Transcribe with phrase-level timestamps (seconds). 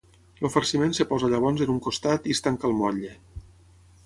[0.39, 3.15] El farciment es posa llavors en un costat i es tanca el motlle.